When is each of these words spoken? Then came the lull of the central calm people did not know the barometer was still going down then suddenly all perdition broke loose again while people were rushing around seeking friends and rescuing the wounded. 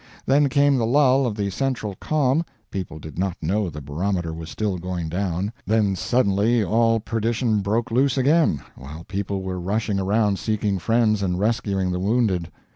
Then 0.25 0.49
came 0.49 0.77
the 0.77 0.85
lull 0.87 1.27
of 1.27 1.35
the 1.35 1.51
central 1.51 1.93
calm 1.93 2.43
people 2.71 2.97
did 2.97 3.19
not 3.19 3.37
know 3.39 3.69
the 3.69 3.81
barometer 3.81 4.33
was 4.33 4.49
still 4.49 4.79
going 4.79 5.09
down 5.09 5.53
then 5.67 5.95
suddenly 5.95 6.63
all 6.63 6.99
perdition 6.99 7.59
broke 7.59 7.91
loose 7.91 8.17
again 8.17 8.63
while 8.75 9.03
people 9.03 9.43
were 9.43 9.59
rushing 9.59 9.99
around 9.99 10.39
seeking 10.39 10.79
friends 10.79 11.21
and 11.21 11.37
rescuing 11.37 11.91
the 11.91 11.99
wounded. 11.99 12.49